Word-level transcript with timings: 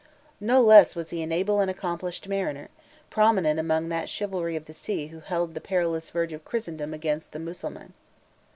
No 0.39 0.61
less 0.63 0.95
was 0.95 1.11
he 1.11 1.21
an 1.21 1.31
able 1.31 1.59
and 1.59 1.69
accomplished 1.69 2.27
mariner, 2.27 2.69
prominent 3.11 3.59
among 3.59 3.89
that 3.89 4.09
chivalry 4.09 4.55
of 4.55 4.65
the 4.65 4.73
sea 4.73 5.09
who 5.09 5.19
held 5.19 5.53
the 5.53 5.61
perilous 5.61 6.09
verge 6.09 6.33
of 6.33 6.43
Christendom 6.43 6.91
against 6.91 7.33
the 7.33 7.39
Mussuhuan. 7.39 7.93